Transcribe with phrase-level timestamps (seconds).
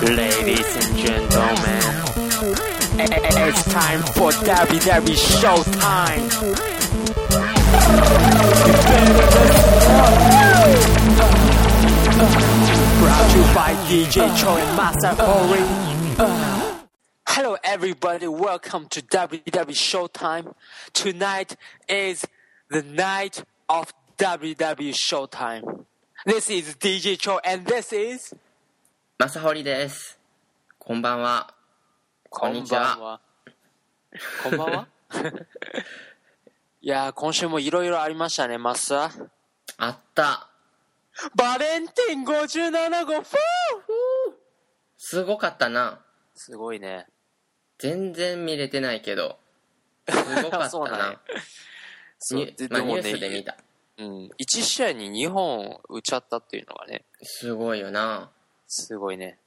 [0.00, 1.82] Ladies and gentlemen,
[2.98, 6.30] it's time for WWE Showtime.
[12.98, 15.60] Brought to you by DJ Cho and Master Ori.
[17.28, 18.28] Hello, everybody.
[18.28, 20.54] Welcome to WWE Showtime.
[20.94, 21.56] Tonight
[21.86, 22.26] is
[22.70, 25.84] the night of WWE Showtime.
[26.24, 28.32] This is DJ Cho, and this is.
[29.22, 30.18] マサホリです。
[30.80, 31.54] こんばんは。
[32.28, 33.20] こんにちは。
[34.42, 34.88] こんばんは。
[36.82, 39.30] いやー、今週もいろいろありましたね、マスター。
[39.76, 40.48] あった。
[41.36, 43.34] バレンティン57号、フー
[44.98, 46.04] すごかったな。
[46.34, 47.06] すごいね。
[47.78, 49.38] 全然見れてないけど。
[50.10, 50.68] すごかったな。
[50.68, 51.20] そうね
[52.18, 53.56] ニュースで見た。
[53.98, 54.30] うん。
[54.40, 58.32] 1試合に2本打っちゃったっていうのがね、すごいよな。
[58.72, 59.38] すごいね。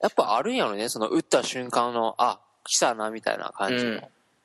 [0.00, 4.00] やっぱあるんやろね、その打った瞬間の、あ、来たな、みたいな感じうんの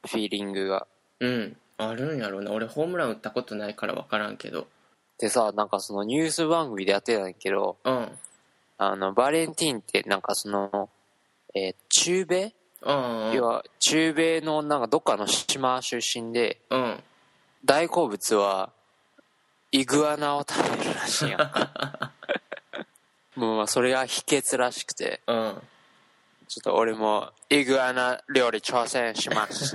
[0.06, 0.86] フィーリングが。
[1.20, 1.58] うん。
[1.78, 2.52] あるんやろうな。
[2.52, 4.68] 俺ホームラン打ったことないから分からんけど。
[5.18, 8.20] でさ、なんかそのニュース番組でやってたんやけど、うん。
[8.78, 10.90] あの、バレンティンってなんかその、
[11.54, 12.54] えー中米？
[12.82, 13.32] うん。
[13.34, 17.04] 要は中米のなんかどっかの島出身でうん。
[17.64, 18.72] 大好物は
[19.72, 21.40] イグアナを食べるらしいやん
[23.36, 25.62] もうまあそれが秘訣らしくてうん。
[26.48, 29.74] ちょっと俺もイグアナ料理挑戦します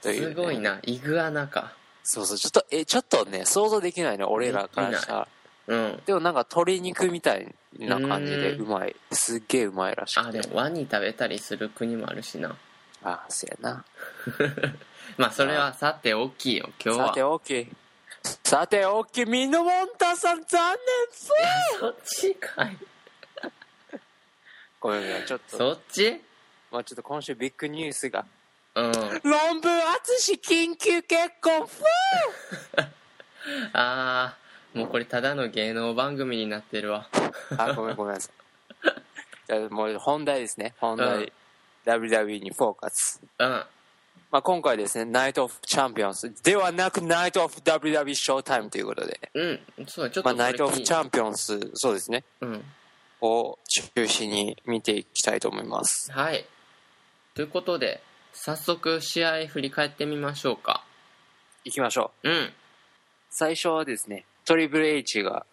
[0.00, 0.78] というねすごいな。
[0.84, 1.72] イグアナか。
[2.04, 5.28] そうそうちょっとえちょっとね想像できないね俺らからしたら
[5.66, 6.02] うん。
[6.06, 12.56] でもなんか鶏肉みたいな感じでううまいすっげえうまいらしあ、くてでもワニ食べたりする国もあるしな。
[13.02, 13.84] あそやな
[15.18, 16.70] まあ、それはさて大きいよ。
[16.84, 17.22] 今日はさて。
[17.22, 17.68] 大きい
[18.44, 20.78] さて大きいミノモンタさん残念
[21.12, 21.30] す。
[21.80, 22.76] そっちかい。
[24.80, 25.56] ごめんごめんちょっと。
[25.56, 26.20] そっち？
[26.70, 28.24] まあちょっと今週ビッグニュースが。
[28.74, 28.92] うん。
[28.92, 31.82] 論文淳緊急結婚フ
[33.72, 37.08] あー、もうこれただの芸能番組になってるわ。
[37.12, 38.32] ーあごめんごめんなさい。
[39.48, 40.74] じゃあもう本題ですね。
[40.78, 41.32] 本題、うん。
[41.86, 43.20] WWE にフォーカス。
[43.38, 43.64] うん。
[44.30, 49.60] まあ今回ですねナイト・オフ・チャンピオンズではなくナイト・オフ・ WWE ショータイムということでうん。
[49.86, 50.96] そう、ちょっとまあナイト・オフ・チン。
[50.96, 52.64] ャンピオンズそうですねうん。
[53.20, 53.58] を
[53.94, 56.44] 中心に見ていきたいと思いますはい。
[57.34, 58.00] ということで、
[58.32, 60.84] 早速試合振り返ってみましょうか。
[61.64, 62.52] いきましょううん。
[63.30, 65.46] 最初はですね、トリプル H が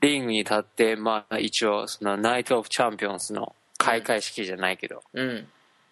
[0.00, 5.48] リングに立って、まあ一応そのナイト・オフ・チャンピオンズの開会式じゃないけど、うん。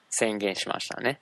[0.08, 1.20] 宣言しましたね。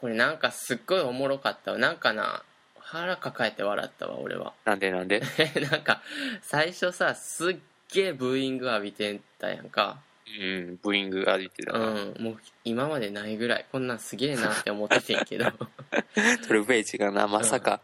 [0.00, 1.78] これなんかすっごいおもろかったわ。
[1.78, 2.42] なんかな、
[2.78, 4.54] 腹抱えて笑ったわ、俺は。
[4.64, 5.20] なんでなんで？
[5.70, 6.00] なんか、
[6.42, 7.56] 最初さ、すっ
[7.92, 9.98] げえブーイング浴びてたやんか。
[10.40, 12.16] うん、ブーイングが出てたうん。
[12.18, 13.66] もう今までないぐらい。
[13.70, 15.50] こんなんすげえなって思っててんけど。
[15.50, 17.80] トリプル H がな、まさか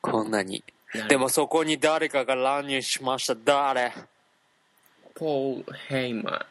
[0.00, 0.62] こんなに。
[1.08, 3.34] でもそこに誰かが乱入しました。
[3.34, 3.92] 誰？
[5.14, 6.46] ポール・ヘイマ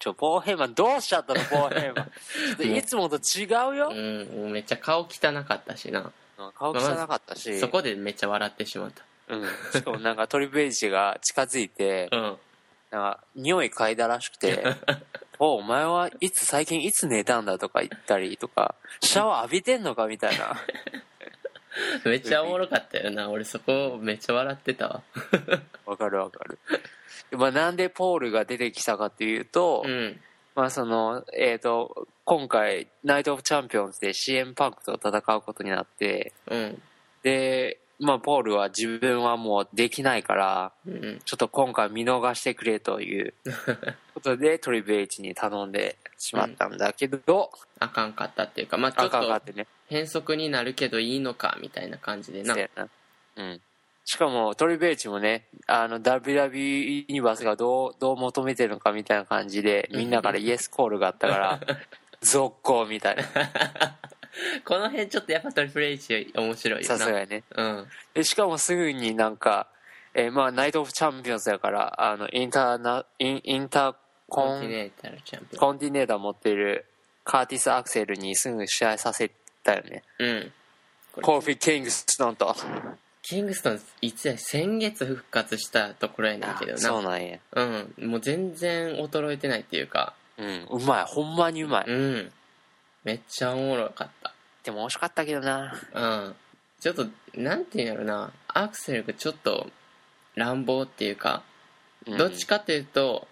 [0.00, 2.76] ちょ、ポーヘイマン、どうしちゃったの、ポーヘイマン。
[2.76, 3.94] いつもと違うよン。。
[3.94, 4.52] うん。
[4.52, 6.00] めっちゃ顔汚かったしな。
[6.00, 6.12] うん
[6.54, 9.04] 顔汚かったし、そこでめっちゃ笑ってしまった。
[9.28, 9.46] うん。
[9.72, 12.20] しかもなんかトリプル H が近づいて、 うん。
[12.90, 14.64] なんか、匂い嗅いだらしくて、
[15.38, 20.56] おお前はいつ、最近いつ寝たんだとか言ったりとか、シャワー浴びてんのかみたいな。
[22.04, 23.28] めっちゃおもろかったよな。
[23.28, 25.02] 俺そこめっちゃ笑ってたわ。
[25.84, 26.58] わかるわかる。
[27.32, 30.20] まあなんでポールが出てきたかっていうと、うん。
[30.54, 36.82] まあその、えっ、と、今回、ナイト・オブ・チャンピオンズで CM パンクと戦うことになって、うん。
[37.22, 41.20] で、まあポールは自分はもうできないから、うん。
[41.24, 43.34] ちょっと今回見逃してくれという
[44.14, 49.52] ことでトリプル H に頼んでしまったんだけど、あかんかったっていうか、まあちょあっと。
[49.88, 52.60] 変則になるけどいいのか、みたいな感じでなせ。
[52.60, 52.88] やな
[53.36, 53.60] うん。
[54.10, 61.60] しかも、トリベーチもね、あの、WWE ユニバースがどう、どう求めてるのかみたいな感じで、みんなからイエスコールがあったから、
[62.20, 63.22] 続行みたいな。
[64.66, 66.98] この辺ちょっとやっぱトリプル H 面白いよな。
[66.98, 67.44] さすがにね。
[67.54, 67.86] うん。
[68.12, 69.68] で、しかもすぐになんか、
[70.14, 73.94] えーまあ、ナイト・オフ・チャンピオンズだから、あの、インターナ、インインター
[74.28, 75.60] コンコンティネータルチャンピオン。
[75.60, 76.84] コンティネーター持ってる
[77.22, 79.30] カーティス・アクセルにすぐ試合させ
[79.62, 80.02] たよね。
[80.18, 80.52] うん。
[81.22, 82.56] コーフィー・キングストンと。
[83.30, 86.78] キングストン、いつや、先月復活したところやねんけどな。
[86.78, 87.38] そうなんや。
[87.52, 87.94] うん。
[88.08, 91.04] もう全然衰えてないっていうか、うん、うまい。
[91.06, 91.84] ほんまにうまい。
[91.86, 92.32] うん。
[93.04, 94.34] めっちゃおもろかった。
[94.64, 95.72] でも惜しかったけどな。
[95.94, 96.34] うん。
[96.80, 97.06] ちょっと、
[97.36, 99.70] なんていうんやろな、アクセルがちょっと
[100.34, 101.44] 乱暴っていうか、
[102.06, 103.28] うんどっちかっていうと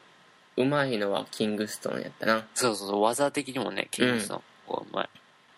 [0.56, 5.08] うまいのはキングストンやったなそうそうそう技的にもねキングストン、こううまい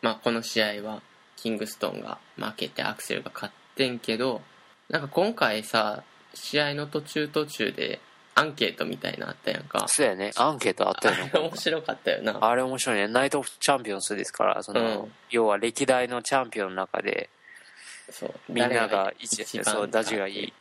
[0.01, 1.03] まあこの試合は
[1.37, 4.43] キングストンが負けてアクセルが勝ってんけど
[4.91, 6.03] なんか今回さ
[6.35, 7.99] 試合の途中途中で
[8.35, 9.87] アンケートみたいなのあったやんか。
[9.89, 10.31] そうやね。
[10.37, 12.39] アンケートあったよねあれ面白かったよな。
[12.41, 13.09] あれ面白いね。
[13.09, 15.13] ナイト・オフ・チャンピオンズですからその、うん。
[15.31, 17.29] 要は歴代のチャンピオンの中で
[18.11, 18.35] そう。
[18.49, 20.53] みんなが一一そうダジがいい。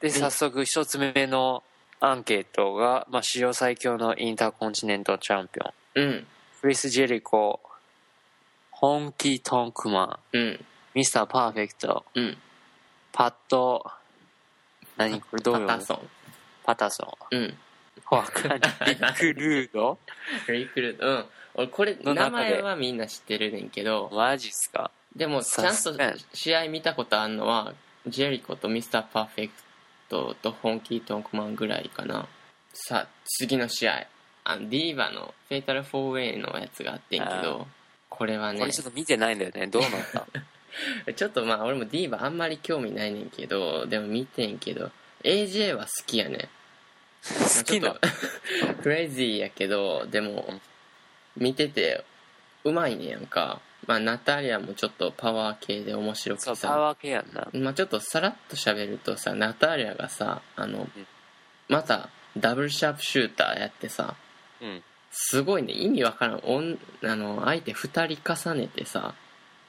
[0.00, 1.64] でで早速一つ目の
[2.00, 6.02] アンケートが、まあ、史上最強のインターコンチネントチャンピオン。
[6.02, 6.26] うん。
[6.60, 7.60] クリス・ジェリコ
[8.70, 10.38] ホンキー・トンクマン。
[10.38, 10.64] うん。
[10.94, 12.04] ミスター・パーフェクト。
[12.14, 12.38] うん
[13.12, 13.84] パッド。
[14.96, 15.20] 何？
[15.20, 15.98] これどうパタソン。
[16.64, 17.36] パタソン。
[17.36, 17.54] うん。
[18.10, 18.60] わかんない。
[18.60, 19.98] リック・ルード？
[20.48, 21.24] リクルートうん。
[21.54, 24.10] 俺これ名前はみんな知ってるねんけど。
[24.12, 24.90] マジっすか？
[25.16, 25.94] でもちゃんと
[26.32, 27.74] 試合見たことあるのは
[28.06, 29.54] ジェリコとミスターパーフェク
[30.08, 32.26] トとホンキー・トンクマンぐらいかな。
[32.72, 34.06] さあ次の試合。
[34.44, 37.66] あのディーバのフェイタル・フォーウェイのやつがあってんけど。
[38.08, 38.60] これはね。
[38.60, 39.66] これちょっと見てないんだよね。
[39.66, 40.26] どうなった？
[41.16, 44.90] ちょっとまあ俺もディーバあんまり興味ないねんけどでも見てんけど
[45.24, 46.48] AJ は好きやねん。
[47.22, 47.96] 好きな
[48.82, 50.60] クレイジーやけどでも
[51.36, 52.04] 見てて
[52.64, 53.60] うまいねやんか。
[53.86, 57.48] まあナタリアもちょっとパワー系で面白くてさパワー系やんな。
[57.52, 60.90] まあちょっとさらっと喋るとさナタリアがさあのん。
[61.68, 64.14] またダブルシャープシューターやってさ
[64.60, 64.82] うん。
[65.10, 65.72] すごいね。
[65.72, 66.40] 意味わからん。
[66.44, 69.14] おんあの相手2人重ねてさ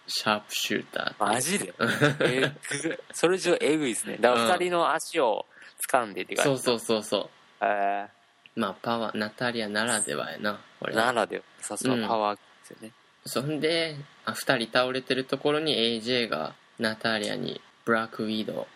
[0.10, 1.74] シャープシューターマジで？
[2.22, 2.52] え
[2.84, 4.18] ぐそれじゃえぐいですね。
[4.20, 5.46] だから二人の足を
[5.90, 7.30] 掴んでって感じそうそうそうそ
[7.62, 7.66] う。
[7.66, 8.08] え
[8.56, 10.96] まあパワーナタリアならではやなこーれ。
[10.96, 12.92] ならではさすがパワーですよね、
[13.26, 13.96] そんで
[14.26, 18.68] あ2人倒れてるところに AJ がナタリアにブラックウィドウ。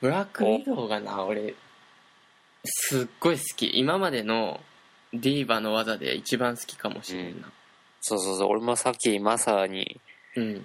[0.00, 1.54] ブラックウィドウがな俺
[2.64, 3.78] すっごい好き。
[3.78, 4.60] 今までの
[5.12, 7.50] ディーバの技で一番好きかもしれんな。
[8.00, 8.48] そうそうそう。
[8.50, 10.00] 俺もさっきマサにうん、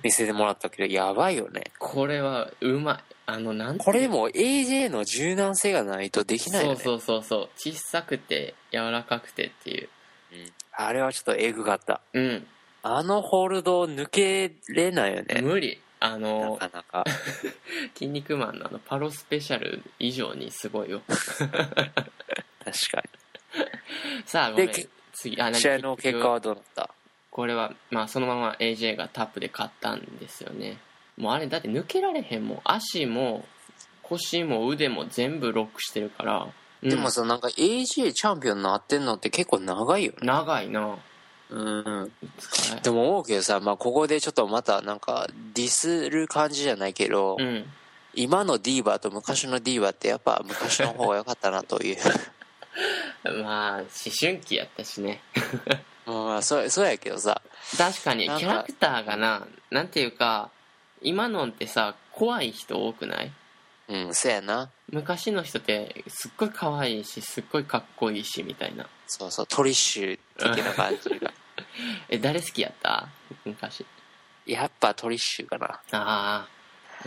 [0.04, 1.64] 見せてもらったけどやばいよね。
[1.80, 3.04] これはうまい。
[3.28, 6.80] あのなんてこれも AJ の柔軟性がないとできないよね。
[6.80, 7.50] そうそうそうそう。
[7.56, 9.90] 小さくて柔らかくてっていう。
[10.34, 10.52] うん。
[10.74, 12.02] あれはちょっとエグかった。
[12.14, 12.48] うん。
[12.84, 15.42] あのホールド抜けれないよね。
[15.42, 15.80] 無理。
[16.04, 17.06] あなのかなか
[17.94, 21.02] 「筋肉マン」のあのパロスペシャル以上にすごいよ。
[21.08, 21.52] 確
[22.92, 23.04] か
[24.26, 24.68] さあごめん。
[24.72, 25.40] で次。
[25.40, 26.90] あ試合の結果はどうなった？
[27.32, 30.78] これはまあそのまま AJ がタップで勝ったんですよね。
[31.18, 32.62] もうあれだって抜けられへんもん。
[32.66, 33.46] 足も
[34.04, 36.48] 腰も腕も全部ロックしてるから、
[36.84, 36.90] うん。
[36.90, 40.18] でもさなんか AJ チャンピオンになってんのって結構長いよね。
[40.22, 40.98] 長いな。
[41.50, 42.12] うん。
[42.84, 47.66] でも思うけどさ、まあ、ここでちょっとまたなんかディスる感じじゃないけど、うん。
[48.14, 51.98] 今のディーバーと昔のディーバーってやっぱ昔の方が良かったなという。
[53.44, 53.86] まあ思
[54.20, 55.22] 春期やったしね
[56.06, 57.42] まあそうそうやけどさ。
[57.78, 60.50] 確かにキャラクターがななんていうか
[61.02, 63.32] 今のってさ怖い人多くない？
[63.88, 64.70] うんそうやな。
[64.92, 68.88] 昔の人ってすっごい可愛いしすっごいかっこいいしみたいな。
[69.08, 71.32] そうそうトリッシュ的な感じが。
[72.10, 73.08] え誰好きやった？
[73.46, 73.86] 昔。
[74.46, 75.68] やっぱトリッシュかな。
[75.92, 76.48] ああ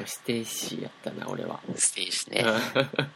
[0.06, 1.60] ステイシーやったな俺は。
[1.76, 2.44] ステージね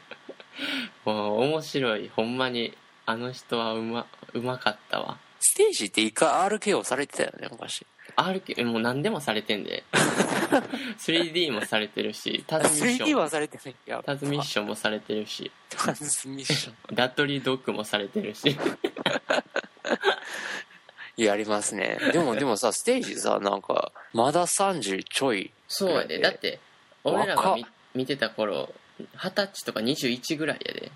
[1.05, 2.11] もう面白い。
[2.15, 7.87] ほんまにあの人はうまうまかったわステージって一回 RKO されてたよね昔。
[8.17, 9.85] RK もう何でもされてんで。
[10.99, 13.21] 3D もされてるしタズミッシ 3D ョン。
[13.21, 15.51] はされてないやタズミッションもされてるし。
[15.71, 16.95] タズミッション。
[16.95, 18.57] ダットリードッグもされてるし。
[21.17, 21.99] やりますね。
[22.13, 25.53] でもでもさステージさなんかまだ30ちょい。
[25.67, 26.21] そうやで。
[26.21, 26.61] だって
[27.05, 28.73] 俺らが見見てた頃
[29.23, 30.91] 二十歳とか21ぐらいやで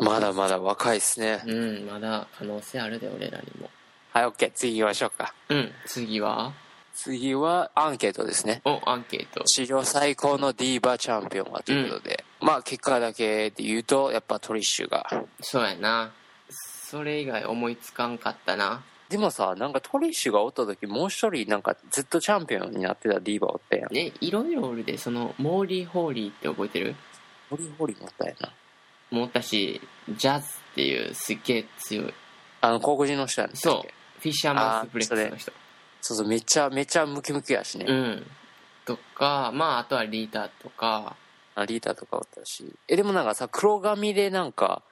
[0.00, 1.42] まだまだ若いっすね。
[1.46, 3.70] うんまだ可能性あるで俺らにも。
[4.12, 5.34] はい OK 次行きましょうか。
[5.48, 6.52] うん次は？
[6.94, 8.60] 次はアンケートですね。
[8.64, 9.46] おアンケート。
[9.46, 15.06] 史上最高のディーバチャンピオンはということで、まあ結果だけで言うとやっぱトリッシュが。
[15.40, 16.10] そうやな。
[16.50, 18.82] それ以外思いつかんかったな。
[19.08, 23.94] でもさなんかトリッシュがおった時もう一人なんかずっとチャンピオンになってたディーバおったやん。
[23.94, 24.98] ねいろいろおるで。
[24.98, 26.96] そのモーリー・ホーリーって覚えてる？
[27.48, 28.50] ホリホリもおったやな
[29.10, 32.14] もったしジャズっていうすっげえ強い。
[32.60, 34.20] あの黒人の人やんそう。
[34.20, 35.52] フィッシャーマンスプレッの人。
[36.00, 38.26] そうそうめっちゃめっちゃムキムキやしね、うん。
[38.84, 41.16] とかまああとはリーターとか。
[41.54, 42.72] あリーダーとかおったし。
[42.86, 44.82] えでもなんかさ黒髪でなんか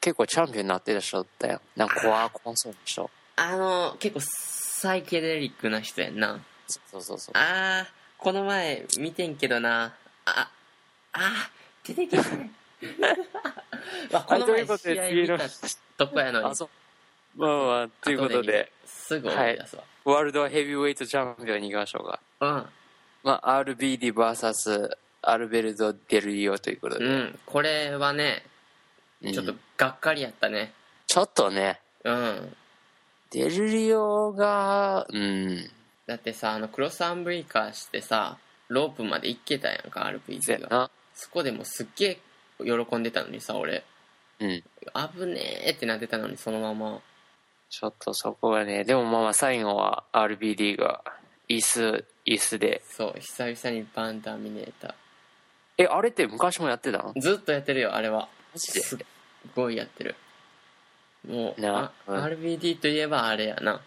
[0.00, 1.60] 結構チャンピオンになってた人おったやん。
[1.74, 3.10] なんか怖怖そうな人。
[3.36, 6.38] あの結構サイケデリックな人やんな。
[6.66, 7.32] そうそうそう。
[7.36, 7.86] あー
[8.18, 9.94] この前見てんけどな。
[10.26, 10.50] あ
[11.12, 12.22] あー出てきて
[14.12, 15.48] まあ、この前ということで試合次の見た
[15.96, 16.46] とこやのに。
[16.46, 16.68] あそう。
[17.36, 18.72] まあまあということで。
[18.84, 19.56] すぐ思い。
[19.56, 22.20] 出すわ、ワールドヘビーウェイトチャンピオンに行きましょうか。
[22.40, 22.66] うん。
[23.22, 27.38] まあ RBDVS アルベルト・デルリオということで、うん。
[27.44, 28.44] これはね
[29.22, 29.32] うん。
[29.32, 30.72] ちょっとがっかりやったね。
[31.06, 31.80] ちょっとね。
[32.04, 32.56] うん。
[33.30, 35.70] デルリオがうん。
[36.06, 38.38] だってさあのクロスアンブリーカーしてさ
[38.68, 40.90] ロープまで行けたやんかそうや RPG がな。
[41.14, 42.18] そこでもすっげえ
[42.58, 43.84] 喜んでたのにさ俺。
[44.40, 44.62] うん。
[45.18, 47.00] 危ねえってなってたのにそのまま。
[47.68, 51.02] ちょっとそこがねでもまあまあ最後は RBD が
[51.48, 52.82] 椅子椅子で。
[52.88, 54.94] そう久々にバンターミネータ
[55.78, 57.12] えあれって昔もやってたの？
[57.14, 58.28] ーずっとやってるよあれは。
[58.54, 58.80] マジで？
[58.80, 58.98] すっ
[59.54, 60.14] ごいやってる。
[61.28, 62.24] もうなあうん。
[62.24, 63.80] RBD といえばあれやな。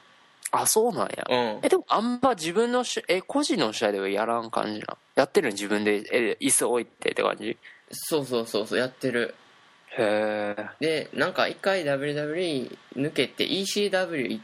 [0.52, 1.26] あそうなんや。
[1.30, 1.60] うん。
[1.64, 7.58] えでもあんま自分のしえ個人の試合ではやらん感じなやってるの自分でえ椅子置いてって感じ？
[7.92, 9.36] そうそうそうそうやってる。
[9.98, 14.44] へえでなんか一回 WWE 抜けて ECW 行っ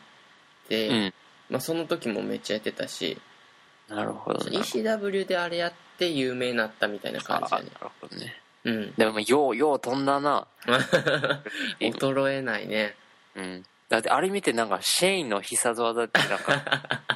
[0.67, 1.13] て、うん。
[1.49, 3.21] まあ、その時もめっちゃやってたし
[3.87, 4.59] なるほどな。
[4.59, 7.67] ECW であれやって有名になったみたいな感じやね。
[7.75, 8.41] あなるほどね。
[8.63, 8.93] うん。
[8.97, 10.47] でもようよう飛んだな。
[11.79, 12.95] 衰えないね。
[13.35, 13.65] うん。
[13.89, 16.63] だってあれ見てなんかシェインの必殺技ってなんか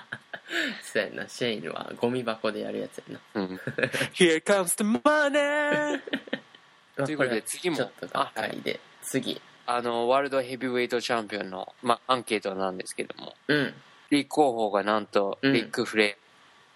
[0.82, 3.20] そうやなシェインはゴミ箱でやるやつやな。
[3.36, 3.60] うん
[4.14, 6.02] Here comes the money!
[6.98, 9.42] まあということで次もちょっとがっかりで次。
[9.66, 13.74] あのワールドヘビーウェイトチャンピオンの、まあ、アンケートなんですけどもうん。
[14.10, 15.54] 立候補がなんと、うん。
[15.54, 16.30] ビッグフレー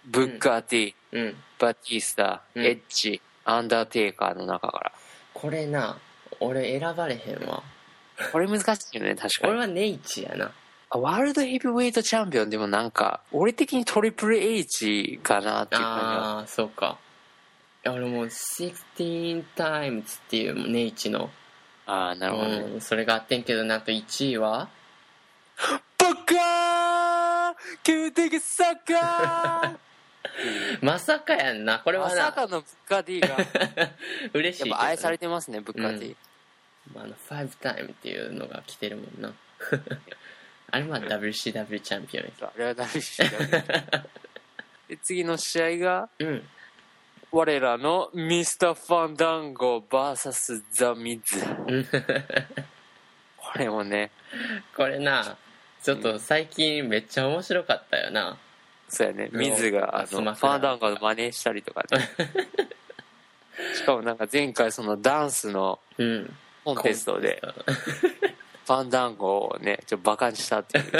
[0.04, 1.36] ブッカー T、うん。
[1.58, 2.64] バティスタ、うん。
[2.64, 4.92] エッジアンダーテイカーの中から。
[5.32, 5.98] これな
[6.40, 7.62] 俺選ばれへんわ。
[8.32, 9.52] これ難しいよね確かに。
[9.52, 10.46] 俺はネイチやな。
[10.46, 10.52] あ
[10.98, 16.36] ワールドヘビーウェイトチャンピオンでもなんか俺的にトリプル H かなっていう感じは。
[16.36, 16.98] ああーそうか。
[17.84, 21.30] いや俺もう16 times っていうネイチの。
[21.86, 24.68] ああなるほどね、うん、それがあってんけどなんと1位は？
[25.98, 28.40] バカー！
[28.40, 29.78] サッカ
[30.80, 31.80] まさかやんな。
[31.80, 32.24] これーまはな。
[32.26, 33.36] さかのブッカー D が。
[34.32, 36.16] 嬉しいやっぱ愛されてますねブッカー D、
[36.94, 39.32] まあ、あの5タイムっていうのが来てるもんな
[40.74, 43.28] あれまあ WCW チャンピオンやあれは誰しだ
[44.88, 46.42] で次の試合がうん。
[47.30, 51.44] 我らのミスター・ファンダンゴ VS ザ・ミズ。
[51.66, 51.86] うん。
[53.36, 54.10] これもね。
[54.76, 55.36] これな
[55.82, 58.36] ちょっと最近めっちゃ面白かったよな。
[58.88, 59.30] そうやね。
[59.32, 62.08] ミズがあのファンダンゴの真似したりとかね。
[63.74, 66.36] しかもなんか前回そのダンスのうん。
[66.64, 67.40] コンテストで。
[67.42, 70.84] ファンダンゴをねちょっとバカにしたっていう。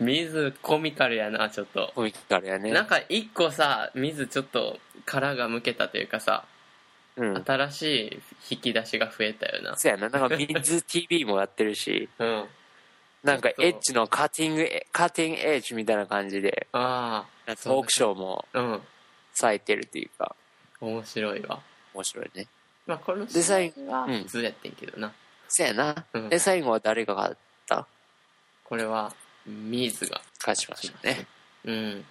[0.00, 1.92] 水コミカルやなちょっと。
[1.94, 2.72] コミカルやね。
[2.72, 6.44] なんか一個さ水ちょっと殻がむけたというかさ
[7.16, 7.44] うん。
[7.44, 7.82] 新し
[8.50, 9.76] い引き出しが増えたよな。
[9.76, 10.08] そうやな。
[10.08, 12.08] なんかミズ TV もやってるし。
[12.18, 12.44] うん。
[13.24, 16.68] なんかエッジのカッティングカッティングエッジみたいな感じで。
[16.72, 18.82] ああトークショーもうん。
[19.32, 20.34] 咲いてるっていうか。
[20.80, 21.60] 面白いわ。
[21.94, 22.46] 面白いね。
[22.86, 23.56] まあこの試合
[23.90, 25.12] はうん普通やってんけどな、
[25.48, 26.28] そうやな、うん。
[26.28, 27.36] で最後は誰が勝っ
[27.66, 27.86] た？
[28.64, 29.12] これは
[29.46, 31.26] ミーズが勝ちましたね。
[31.64, 32.04] うん。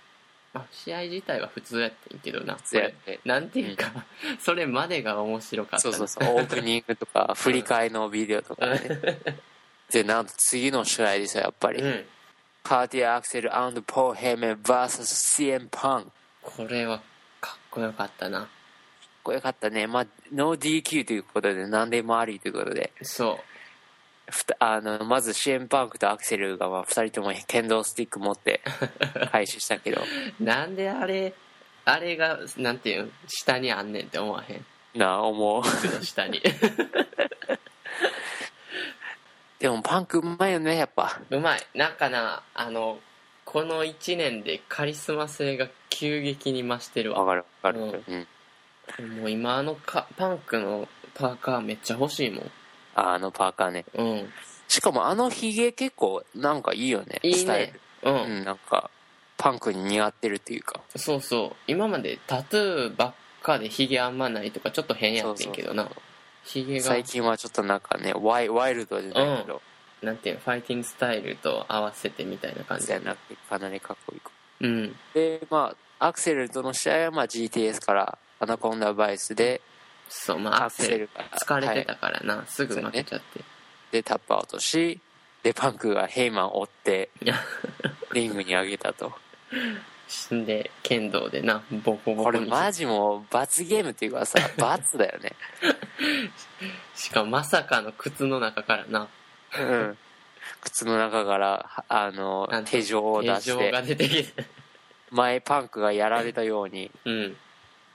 [0.54, 2.58] まあ試合自体は普通やってんけどな。
[2.64, 3.20] そうやって。
[3.26, 3.92] なんていうか、
[4.40, 5.88] それまでが面白かった。
[5.90, 6.36] なそうそうそう。
[6.36, 8.80] オープニングとか 振り替えのビデオとかね。
[9.92, 12.06] でなんと次の試合ですよやっぱり、うん。
[12.64, 13.50] カーティア・アクセル
[13.86, 16.12] ポー・ヘメ VSCM パン。
[16.42, 17.02] これは
[17.40, 18.50] かっこよかったな
[19.28, 19.88] こよかったね。
[19.88, 22.94] まあノー DQ ということで何でもありということで。
[23.02, 23.40] そ
[24.30, 28.62] ふたあのまず CM パンクとアクセルがまあ2人とも剣道スティック持って
[29.32, 30.02] 開始したけど。
[30.40, 31.34] うなんであれ
[31.86, 34.66] あれがなんていうん下にあんねんって思わへん？
[34.96, 35.64] なあ思う。
[36.04, 36.42] 下に。
[39.60, 41.20] でもパンクうまいよねやっぱ。
[41.30, 41.68] うまい。
[41.74, 43.00] なんかなあの
[43.44, 47.24] この1年でカリスマ性が急激に増してるわ。
[47.24, 48.28] わかるわかる、ううん
[49.20, 52.52] もう今あのかパンクのパーカーめっちゃ欲しいもん。
[52.96, 53.86] ああのパーカーね。
[53.94, 54.30] うん。
[54.68, 58.12] しかもあのヒゲ結構なんかいいよねいいスタイねル。
[58.12, 58.90] うん、うんなんか
[59.38, 60.82] パンクに似合ってるっていうか。
[60.96, 61.56] そうそう。
[61.68, 63.14] 今までタトゥーばっ
[63.44, 65.90] かでヒゲあんまないとかちょっと変やってんけどな。
[66.44, 66.84] ヒゲが。
[66.84, 69.62] 最近はちょっとなんかねワイワイルドじゃないけど、
[70.02, 70.42] なんていうの？
[70.42, 72.88] ファイティングスタイルと合わせてみたいな感じ。
[72.88, 73.16] そうやな
[73.50, 74.20] かなりかっこいい
[74.62, 74.96] うん。
[75.14, 79.62] でまあアクセルとの試合はまあ GTS からアナコンダバイスで
[80.10, 83.42] そうまあアクセルが疲れてたはいからな、すぐ負けちゃって、
[83.92, 85.00] でタップアウトし
[85.44, 87.10] でパンクがヘイマンを追って
[88.14, 89.12] リングに上げたと。
[90.10, 92.40] 死んで剣道でなボコボコに。
[92.40, 95.34] これマジもう罰ゲームっていうかさ 罰だよね。
[96.96, 99.08] しかもまさかの靴の中からな。
[99.60, 99.98] うん
[100.62, 104.26] 靴の中からはあの手錠を出して出て
[105.12, 107.38] 前パンクがやられたようにうん。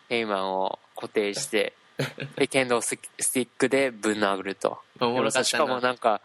[0.09, 1.73] ヘイマンを固定して
[2.37, 4.79] で剣道ススティックでぶん殴ると。
[5.43, 6.21] しかもなんか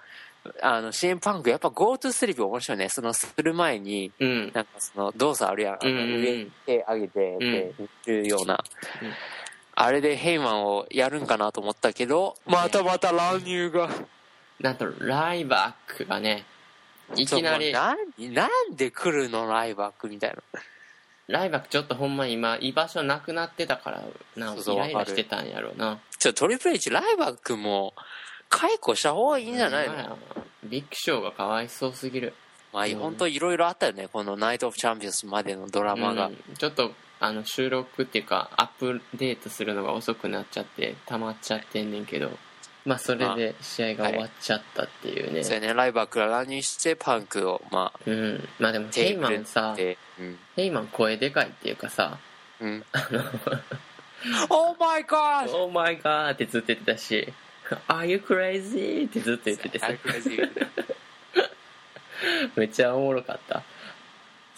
[0.61, 2.89] あの CM パンクやっぱ GoTo スリープ面白いね。
[2.89, 4.51] そのする前にうん。
[4.53, 6.21] なんかその動作あるやん、うんうんうん。
[6.21, 7.73] 上に手上げてで
[8.05, 8.63] 言るような、
[9.01, 9.13] うん。
[9.75, 13.89] あれでヘイマンをやるんかなと思ったけどまたまた乱入が
[14.59, 16.45] なんとライバックがね
[17.15, 17.97] いきなりなん
[18.33, 20.37] なんで来るのライバックみたいな。
[21.27, 24.03] ライバックちょっとほんま今居場所なくなってたから
[24.37, 25.99] なそうそうイライラしてたんやろうな。
[26.17, 27.93] ちょトリプル H ライバックも
[28.49, 30.17] 解雇した方がいいんじゃないの、
[30.63, 32.33] ビッグショーがかわいそうすぎる。
[32.71, 32.95] まあうん。
[32.95, 36.37] 本当いろいろあったよねこのナイト・オブ・チャンピオンズまでのドラマが、うん。
[36.57, 42.31] ちょっとあの収録っていうかアップデートするのが遅くなっちゃって溜まっちゃってんねんけど
[42.87, 45.73] まあそれで試合が終わっちゃったっていうね、そうやね。
[45.73, 48.47] ライバックが乱入してパンクをまあうん。
[48.59, 50.39] まあでもヘイマンさでうん。
[50.55, 52.17] ヘイマン声でかいっていうかさ
[52.59, 52.83] うん、
[54.49, 55.51] Oh my god!
[55.55, 57.31] 「オーマイガー」ってずっと言ってたし
[57.87, 59.77] 「Are you crazy?」ってずっと言ってて。
[59.79, 59.89] さ
[62.55, 63.61] めっちゃおもろかった。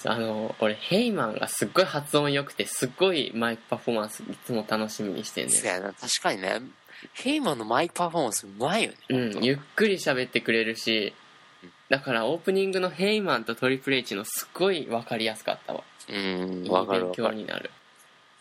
[0.06, 5.94] あの俺ヘイマンがすっごい発音良くてすっごいマイクパフォーマンスいつも楽しみにしてんねそうやな。
[5.94, 6.62] 確かにね
[7.14, 11.14] ヘイマンのマイクパフォーマンスうまいよね、うんゆっくり喋ってくれるし
[11.90, 15.84] だからオープニングのヘイマンとトリプル H のすっごい分かりやすかったわ。
[16.08, 17.72] うんいいわかる勉わかる強になる。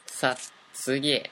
[0.07, 0.37] さあ
[0.75, 1.23] 次。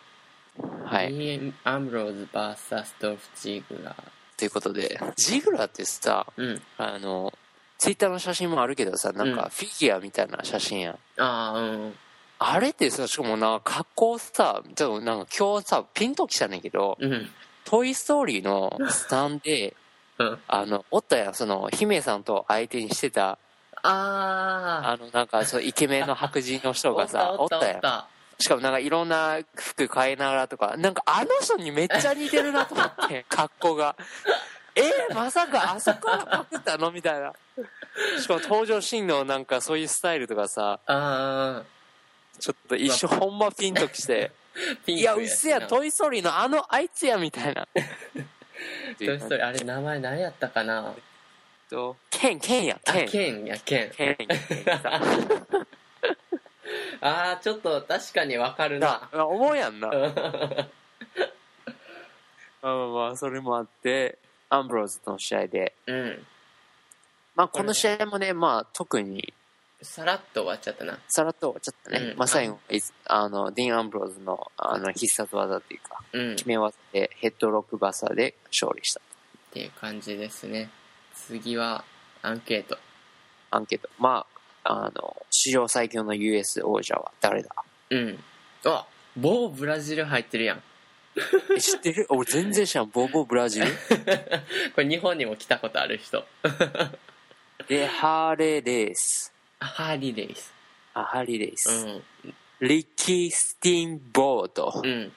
[0.85, 1.13] はい。
[1.13, 2.95] ン・アンブローズ VS.
[3.01, 4.05] ドルフ・ジーグラー
[4.39, 6.63] ということでジグラってさうん。
[6.79, 7.35] あの
[7.77, 9.37] ツイッターの写真もあるけどさなんうん。
[9.37, 10.99] かフィギュアみたいな写真やん、あ
[11.55, 11.95] あうん
[12.39, 17.31] あれってさしかもなんか格好さちょっとなんか今日さピンときたんだけどうん
[17.65, 19.75] 「トイ・ストーリー」のスタンで
[20.19, 20.39] うん。
[20.49, 23.39] あのおったやんその姫さんと相手にしてた
[23.83, 27.81] あああのなんかそうイケメンの白人の人がさおったやん。
[27.81, 33.97] たしかもなんかいろんな服変えながらとかなんかあの人にめっちゃ似てるなと思って 格好が。
[34.79, 36.91] えー、まさかあそこからパクったの？
[36.91, 37.33] みたいな。
[38.21, 41.63] しかも登場シーンのなんかそういうスタイルとかさああ
[42.39, 44.33] ちょっと一瞬ほんまピンときて。
[44.87, 47.69] いやうっせやトイ・ストーリーのあのあいつやみたいな。
[48.99, 50.95] トイ・ストーリーあれ名前何やったかな？
[51.69, 53.09] とケンケンやあケン。
[53.09, 53.91] ケンやケン。
[53.91, 54.17] ケン
[57.01, 59.09] ああちょっと確かにわかるな。
[59.13, 59.89] な思うやんな。
[59.89, 60.03] うん。
[60.03, 60.11] ま
[62.63, 64.19] あまあまあそれもあって
[64.49, 65.75] アンブローズとの試合で。
[65.87, 66.27] うん。
[67.35, 69.35] まあこの試合もねまあ特に
[69.87, 70.99] さらっと終わっちゃったな。
[71.09, 72.19] さらっと終わっちゃったね、うん。
[72.19, 72.59] まあ最後
[73.07, 76.37] あのディーン・アンブローズのあの必殺技っていうかうん。
[76.37, 79.03] 決め技でヘッドロックバサーで勝利したっ
[79.53, 80.71] ていう感じですね。
[81.15, 81.85] 次は
[82.23, 82.77] アンケート。
[83.51, 83.89] アンケート。
[83.99, 84.27] ま
[84.65, 87.55] ああの史上最強の US 王者は誰だ？
[87.91, 88.19] うん。
[88.65, 90.63] あ某ブラジル入ってるやん。
[91.57, 92.07] え知ってる？
[92.11, 92.91] 俺全然知らん。
[92.91, 93.67] ボーボーブラジル？
[94.75, 96.27] これ日本にも来たことある人。
[97.69, 99.16] でハーレー・レース
[99.61, 100.53] ハーリー・レイス。
[100.95, 102.03] あハーリー・レーうス、ん。
[102.61, 105.13] リッキー・スティーンボート、うん。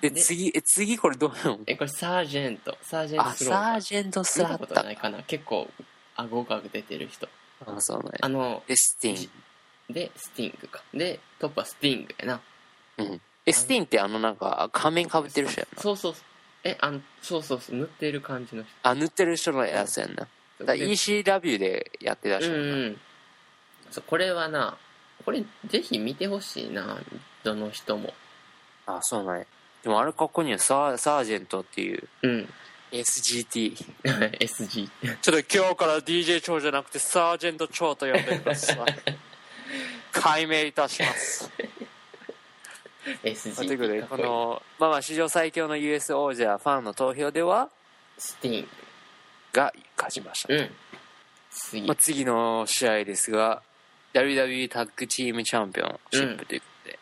[0.00, 1.60] でで次え次これどうなの？
[1.66, 2.76] えこれサージェント。
[2.82, 5.22] サージェントあスローサージェント・ス見たことラッタないかな。
[5.22, 5.68] 結構
[6.16, 7.28] 顎が出てる人。
[7.66, 9.28] あそうねあのでスティ
[9.90, 10.82] でスティングか。
[10.92, 12.34] でトップはスティングやな。
[12.36, 12.40] ン
[12.98, 13.20] うん。
[13.46, 15.82] えスティンってあのなんか仮面かぶってる人やんな。
[15.82, 16.14] そうそう
[16.64, 17.76] えあのそうそうそう。
[17.76, 18.70] 塗ってる感じの人。
[18.82, 20.16] あ塗ってる人のやつやんな。
[20.16, 20.28] だか
[20.72, 22.76] らで ECW でやってたうん人やんな。
[22.76, 23.05] うんそう
[24.06, 24.76] これはな
[25.24, 26.98] これぜひ見てほしいな
[27.42, 28.12] どの人も。
[28.86, 29.46] あそうなんや。
[29.82, 32.08] でもあれこいいよサーサージェントっていう。
[32.22, 32.48] うん。
[32.92, 33.82] SGT ち
[34.40, 38.78] SG ょっと今日から DJ 長じゃなくてサージェント長と呼んでください。
[40.12, 41.50] 解明いたします。
[43.24, 43.74] SG とい。
[43.74, 47.70] うことでこのまあまあ史上最強の US 王者ファンの投票では
[48.18, 48.68] スティン
[49.52, 50.70] が勝ちました、グうん。
[51.50, 51.86] 次。
[51.86, 53.62] まあ、次の試合ですが
[54.16, 56.98] WWE タッグチームチャンピオンシップということで、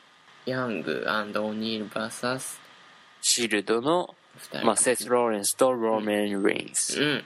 [0.47, 2.59] ヤングオニール VS
[3.23, 4.67] シールドの、2人。
[4.67, 7.25] まあ、セス・ローレンスとローメン・レインス、うん。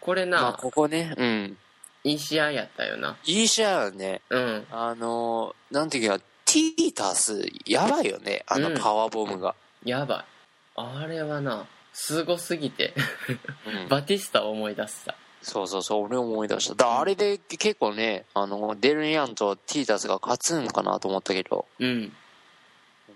[0.00, 1.14] これな、まあここね。
[1.16, 1.56] うん。
[2.02, 3.16] いい試合やったよな。
[3.24, 4.20] いい試合はね。
[4.30, 4.66] うん。
[4.72, 8.44] あのーなんていうかティータスやばいよね。
[8.48, 8.78] あのうん。
[8.78, 10.24] パワーボムが、やばい。
[10.74, 12.94] あれはなすごすぎて。
[13.64, 13.88] うん。
[13.88, 15.14] バティスタを思い出した
[15.46, 16.74] そうそうそう、俺思い出した。
[16.74, 22.12] だあれで結構ね、あの、デルニアンとティータスが勝つんかなと思ったけど、うん、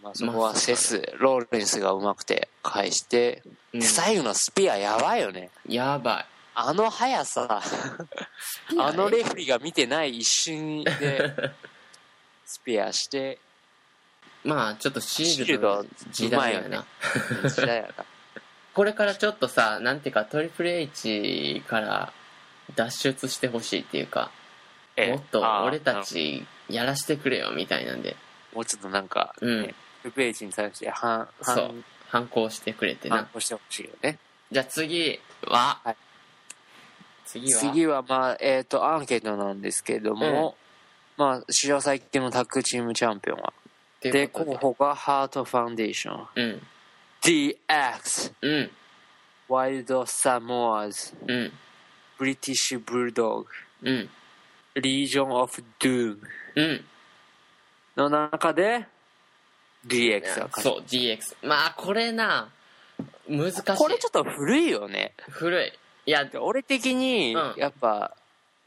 [0.01, 3.43] まあ、そこはセス、ローレンスがうまくて返して、
[3.75, 3.81] うん。
[3.81, 5.51] で最後のスピアやばいよね。
[5.67, 6.27] やばい。
[6.55, 7.61] あの速さ、
[8.79, 11.35] あのレフェリーが見てない一瞬で、
[12.47, 13.41] スピアして、
[14.45, 16.87] まあちょっとシシールド時代やな。
[17.51, 18.05] 時代やな。
[18.73, 22.13] これからちょっとさなんていうかトリプル H から
[22.77, 24.31] 脱出してほしいっていうか
[24.97, 28.17] えもっと俺たちやらしてくれよみたいなんで。
[28.55, 29.75] もうちょっとなんか、うん。
[30.15, 31.57] ページに対して反、そう。
[31.57, 33.17] 反、反抗してくれてな。
[33.17, 34.19] 反抗してほしいよね。
[34.51, 35.97] じゃあ次は、はい。
[37.25, 37.61] 次は？
[37.61, 40.57] 次は、まあ、えっ、と、アンケートなんですけれども、
[41.17, 43.53] まあ、史上最強のタッグチームチャンピオンは、
[44.01, 46.63] で、っていうこと候補がハートファンデーション、でうん。
[47.23, 48.71] DX、うん。
[49.49, 51.53] ワイルドサモアーズ、うん
[52.21, 53.47] ブリティッシュブルドッグ、
[53.83, 54.11] うん。
[54.75, 56.19] リージョン・オフ・ドゥ
[56.55, 56.85] うん。
[57.97, 58.87] の中で、
[59.87, 60.63] DX が勝つ。
[60.63, 62.51] そう DX まあこれな
[63.27, 63.63] 難しい。
[63.75, 65.15] これちょっと古いよね。
[65.31, 65.73] 古い。
[66.05, 68.15] いやで俺的にうん、やっぱ、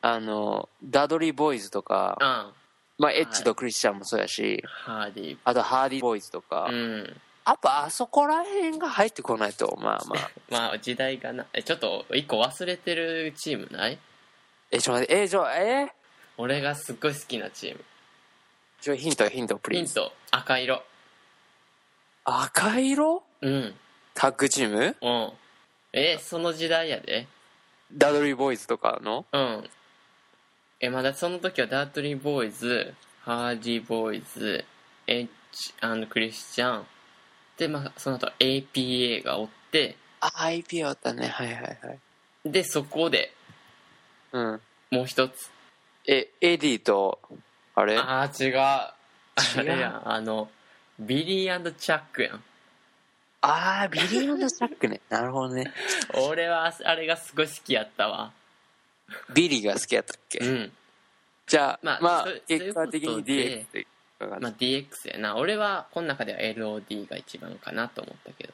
[0.02, 2.54] あの、ダドリーボーイズとか、うん。
[2.98, 10.32] まあ、エッジとクリスチャンもそうやし、ハーディあとハーディーボーイズとか、うんやっぱあそこら辺が入ってこないと、まあまあ。
[10.50, 14.00] まあ時代がなえちょっと一個忘れてるチームない？
[14.72, 15.92] え、ちょ待って、え、ちょ、え？
[16.38, 17.84] 俺がすっごい好きなチーム。
[18.82, 19.78] ちょ、ヒント、ヒント、プリ。
[19.78, 20.12] ヒント。
[20.32, 20.84] 赤色。
[22.26, 23.24] 赤色？
[23.42, 23.76] うん。
[24.14, 24.96] タッグチーム？
[25.02, 25.32] うん。
[25.92, 27.28] えその時代やで。
[27.94, 29.26] ダドリーボーイズとかの？
[29.32, 29.70] うん。
[30.80, 34.66] えまだその時はダートリーボーイズハーディーボーイズ
[35.08, 35.28] エッ
[36.02, 36.86] ジクリスチャン
[37.58, 41.28] でまあその後 APA がおってあ、IP あったね。
[41.28, 42.00] はいはいはい。
[42.46, 43.34] でそこで
[44.32, 44.62] うん。
[44.92, 45.50] もう一つ
[46.08, 47.20] え、エディと、
[47.76, 47.98] あれ？
[47.98, 48.94] ああ違うあ
[49.58, 49.64] 違う？
[49.66, 50.50] れやんあの
[51.00, 52.44] ビリーチャックやん
[53.42, 55.02] あー、ビリーチャックね。
[55.10, 55.72] なるほどね。
[56.28, 58.32] 俺はあれがすごい好きやったわ
[59.34, 60.72] ビリーが好きやったっけ、うん
[61.46, 63.88] じゃあ、ままあ、あそう結果的にそういうことで DX という
[64.30, 65.36] かまあ DX やな。
[65.38, 68.54] 俺はこの中では LOD が一番かなと思ったけど。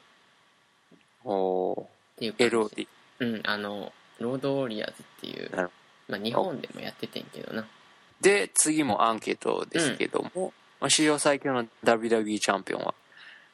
[1.24, 2.86] おていう LOD。
[3.20, 5.70] うんあのロードウォリアーズっていうなる
[6.08, 7.66] まあ日本でもやっててんけどな。
[8.20, 12.94] で、次もアンケートですけども、まあ、史上最強の WWE チャンピオンは、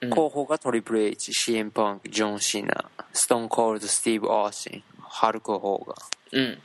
[0.01, 0.11] うん。
[0.11, 6.43] 候補がトリプル H、CM パンク、ジョン・シーナ、ストーン・コールド、スティーブ・オースティン、ハルク・ホーガン。
[6.43, 6.63] うん。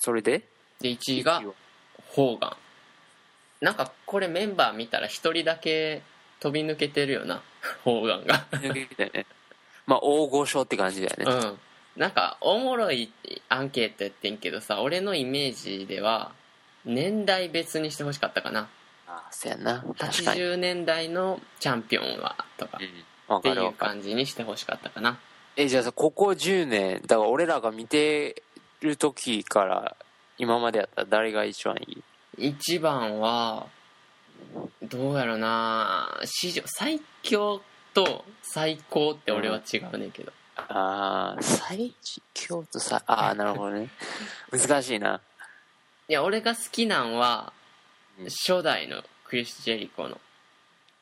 [0.00, 0.42] それで？
[0.80, 1.42] で1位が
[2.08, 2.56] ホーガン
[3.60, 6.02] なんかこれメンバー見たら1人だけ
[6.40, 7.42] 飛び抜けてるよな
[7.84, 9.26] ホーガンがね。
[9.86, 11.24] まあ、大御所って感じだよね。
[11.24, 11.58] うん
[11.96, 13.10] なんかおもろい
[13.48, 16.30] アンケートやってんけどさ俺のイメージでは
[16.84, 18.68] 年代別にしてほしかったかな
[19.08, 19.84] ああ、そうやな。
[19.98, 20.40] 確かに。
[20.40, 23.34] 80年代のチャンピオンはとかうん。
[23.34, 23.72] わっていう。
[23.72, 25.18] 感じにしてほしかったかな
[25.56, 28.44] え、じゃあさ、ここ10年、だから俺らが見て
[28.80, 29.96] る時から、
[30.38, 32.02] 今までやったら誰が一番いい？
[32.38, 33.66] 1番は
[34.82, 36.20] どうやろな。
[36.24, 37.60] 史上最強
[37.94, 41.94] と最高って俺は違うねんけど、ああ、最
[42.34, 43.90] 強とさ、ああ、なるほどね。
[44.50, 45.20] 難しいな。
[46.08, 47.52] いや俺が好きなんは
[48.18, 48.24] うん。
[48.26, 50.20] 初代のクリス・ジェリコの。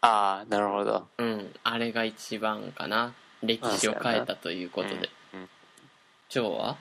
[0.01, 1.09] ああ、なるほど。
[1.19, 3.15] うんあれが一番かな。
[3.43, 5.11] 歴史を変えたということで。
[5.35, 5.49] うんうん。
[6.29, 6.77] ジョーは？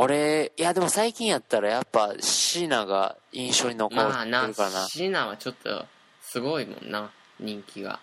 [0.00, 4.86] 俺、いやでも最近やったらやっぱシーナが印象に残ってまあなるかな。
[4.86, 5.84] シナはちょっと
[6.22, 7.98] すごいもんな人気が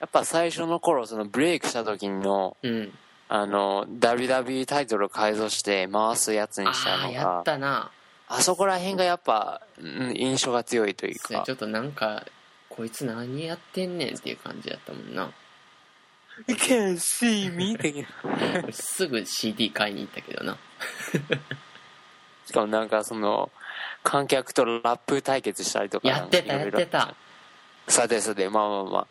[0.00, 2.92] やっぱ最初の頃、そのブレイクした時の、うん
[3.28, 7.90] あの、WWE タイトルを改造して回すやつにしたのああやっが、たな
[8.28, 11.50] あそこら辺がやっぱ、うん印象が強いというかち。
[11.50, 12.24] ょっとなんか
[12.70, 15.30] こいつ何やってんねんっていう感じやったもんな
[16.46, 18.08] You can't see me 的な。
[18.62, 20.56] 俺すぐ CD 買いに行ったけどな
[22.46, 23.50] しかもなんかその、
[24.02, 26.08] 観客とラップ対決したりとか。
[26.08, 27.14] やってたやってた
[27.88, 29.06] さてさて、まあまあまあ、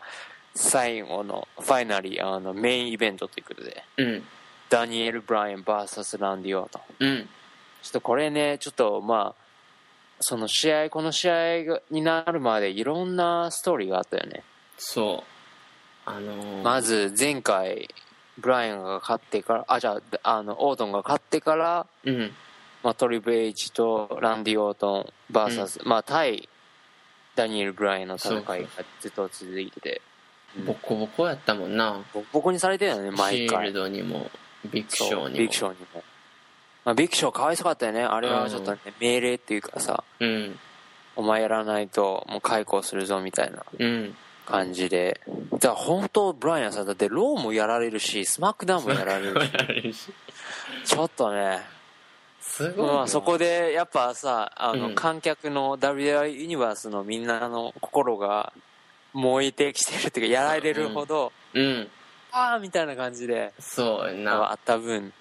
[0.56, 4.24] 最後の、ファイナリー、あの、メインイベントということで、うん
[4.70, 7.06] ダニエル・ブライアン VS ランディ・オートン。
[7.06, 7.30] うん
[7.84, 9.44] ちょっとこれね、ちょっとまあ、
[10.20, 14.44] その試合、この試合がになるまでいろんなストーリーがあったよね。
[14.78, 15.37] そう
[16.08, 17.90] あのー、まず前回、
[18.38, 22.32] ブライアンが勝ってから、あ、じゃあ、あの、オートンが勝ってから、うん。
[22.84, 26.48] まあ、トリプル H とランディ・オートン VS、まあ、対
[27.36, 28.68] ダニエル・ブライアンの戦いが
[29.02, 30.02] ずっと続いてて、
[30.66, 32.00] ボコボコやったもんな。
[32.14, 33.60] ボコボコにされてるよね、シ毎回。
[33.60, 34.30] ールドにも
[34.72, 35.38] ビッグショーにも。
[35.38, 36.04] ビッグショーにも。
[36.86, 38.04] まあ、ビッグショーかわいそうかったよね。
[38.04, 40.60] あれはちょっとね、命令っていうかさうん。
[41.18, 43.66] お前やらないともう解雇するぞみたいな。
[43.78, 44.16] うん
[44.48, 45.22] 感じで。
[45.54, 50.12] だから本当ブライアンさんだってローもやられるしスマックダウンもやられるし。
[50.86, 51.60] ちょっとね。
[52.40, 54.96] すごいな、まあ、そこでやっぱさあの、うん。
[54.96, 58.54] 観客の WWI ユニバースのみんなの心が
[59.14, 61.88] 燃えてきてるっていうかやられるほど、うん。
[62.32, 65.14] ああみたいな感じでそうやあなった分。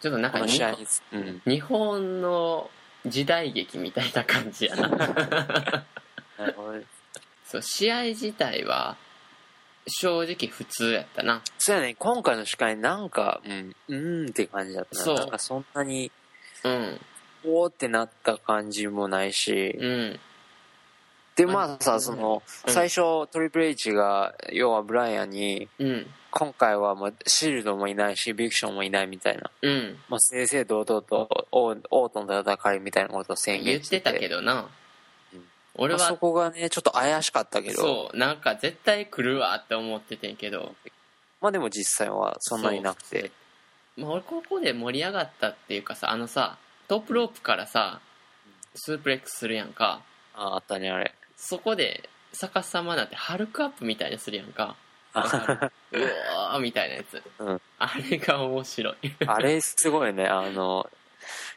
[0.00, 0.76] ちょっとなんか日本、
[1.12, 2.70] うん、日本の
[3.06, 4.88] 時代劇みたいな感じやな
[7.46, 8.96] そう試合自体は
[9.86, 11.42] 正直普通やったな。
[11.58, 11.94] そうやね。
[11.96, 13.76] 今回の司会なんかうん。
[13.88, 15.04] うーんって感じだったな。
[15.04, 15.14] そう。
[15.14, 16.10] なんかそんなに
[16.64, 17.00] うん。
[17.44, 20.20] おーってなった感じもないし、うん。
[21.36, 22.00] でまあさうん。
[22.00, 22.72] そのうん。
[22.72, 26.06] 最初トリプル H が要はブライアンにうん。
[26.32, 29.98] 今回はもうシールドもいないしビクションもいないみたいな、うん。
[30.08, 34.54] まあ、正々堂々とオーオートの戦いみたいなことを宣言っ言しててたけどな。
[34.54, 34.66] うん
[35.78, 37.80] 俺はまあそこがねちょっと怪しかったけど。
[37.80, 40.74] そうなんか絶対来るわって思っててんけど。
[41.40, 43.30] まあでも実際はそんなになくて。
[43.96, 46.58] まあ俺ここで盛り上がったっていうかさあのさ
[46.88, 48.00] トップロープからさ
[48.74, 50.02] スープレックスするやんか。
[50.34, 51.14] ああったねあれ。
[51.36, 54.76] そこで逆さまなんてハルクアップみたいにするやんか。
[55.14, 57.60] う わーみたいなやつ、うん。
[57.78, 58.96] あれが面白い。
[59.26, 60.26] あれすごいね。
[60.26, 60.88] あの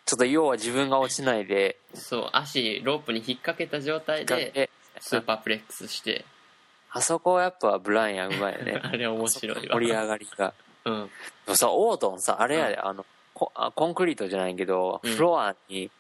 [0.05, 6.25] ちょっと要は自分が落ちないでそう足ロープに引っ掛けた状態ででスーパープレックスして。
[6.91, 8.79] あそこはやっぱブライアンうまいよね。
[8.83, 9.75] あれ面白いわ。
[9.75, 10.53] 盛り上がりが。
[10.85, 11.09] うん。
[11.45, 15.13] でもさオートンさあれやで、あのコあコンクリートじゃないけど、うん。
[15.15, 15.91] フロアに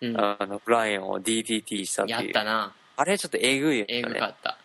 [0.00, 0.20] うん。
[0.20, 2.18] あのブライアンを DDT したっていう。
[2.22, 2.72] やったな。
[2.96, 3.98] あれちょっとえぐいよね。
[3.98, 4.56] えぐかった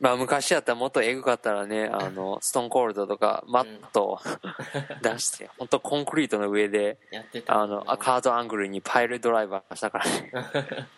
[0.00, 4.18] まあ昔やったらもっとえぐかったらねあのストーンコールドとかマットを
[5.02, 10.32] 出して本当コンクリートの上でやってたあのあカードアングルにパイルドライバーしたからね。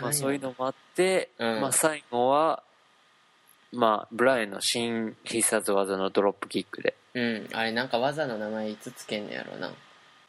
[0.00, 1.60] まあよそういうのもあって、うん。
[1.60, 2.62] まあ最後は
[3.72, 6.94] まあブライアンの新必殺技のドロップキックで。
[7.14, 7.48] うん。
[7.52, 9.72] あれなんか技の名前いつつけんのやろうな。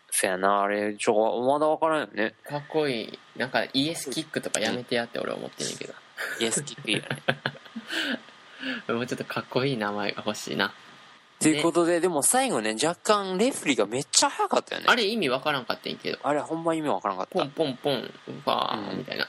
[0.09, 2.33] そやなあれちょまだ分からんよね。
[2.45, 3.19] かっこいい。
[3.35, 5.93] なんかイエスキックとかやめてやって俺は思ってんねんけど
[6.39, 10.73] イエスキックいいよねもうちょっとかっこいい名前が欲しいな。
[11.39, 14.87] ということででも最後ね若干レフェリーがめっちゃ速かったよね。
[14.89, 16.17] あれ意味わからんかったんやけど。
[16.23, 17.37] あれほんま意味わからんかった。
[17.37, 18.97] ポンポンポンファーうん。
[18.97, 19.27] みたいな。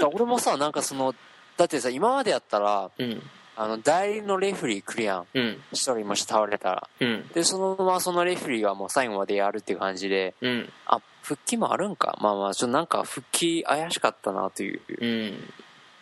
[0.00, 1.14] だ俺もさなんかその
[1.56, 3.22] だってさ今までやったらうん。
[3.56, 5.26] あの代理のレフェリー来るやん。
[5.32, 5.60] うん。
[5.70, 6.88] 一人もし倒れたら。
[6.98, 7.28] うん。
[7.28, 10.72] でそのままそのレフェリーがもう最後までやるっていう感じでうん。
[10.86, 12.18] あ復帰もあるんか。
[12.20, 15.54] まあまあちょっとなんか復帰怪しかったなという、うん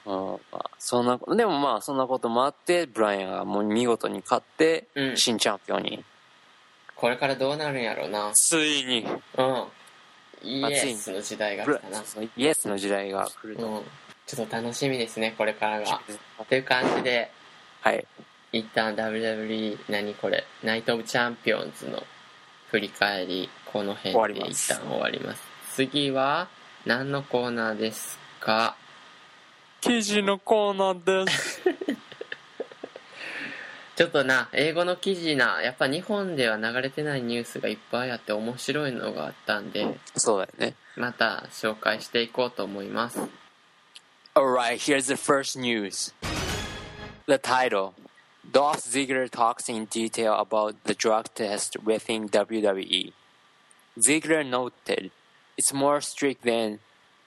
[0.06, 0.14] うん。
[0.52, 5.16] まあ、そんなでもまあそんなこともあってブライアンがもう見事に勝ってうん。
[5.16, 6.04] 新チャンピオンに、
[6.96, 8.30] これからどうなるんやろうな。
[8.34, 9.06] ついに。
[9.38, 9.66] うん。
[10.44, 12.02] イエスの時代が来たな。
[12.36, 13.82] イエスの時代が来ると、うん。
[14.26, 16.00] ちょっと楽しみですねこれからが。
[16.48, 17.30] という感じで
[17.80, 18.06] はい。
[18.52, 20.44] 一旦 WWE 何これ？
[20.62, 22.02] ナイト・オブ・チャンピオンズの
[22.70, 25.42] 振り返りこの辺で一旦終わります。
[25.74, 26.48] 次は
[26.84, 28.76] 何のコーナーですか？
[29.82, 31.60] 記事のコーナーです
[33.96, 43.18] ちょっとな英語の記事なやっぱ日本では流れてないニュースがいっぱいあって面白いのがあったんでそうだよねまた紹介していこうと思います
[44.34, 46.14] Alright, here's the first news.
[47.26, 47.92] The title
[48.50, 53.12] Dolph Ziggler talks in detail about the drug test within WWE.
[53.98, 55.10] Ziggler noted
[55.58, 56.78] it's more strict than